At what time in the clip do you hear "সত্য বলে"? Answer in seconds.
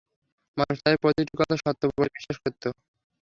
1.57-2.09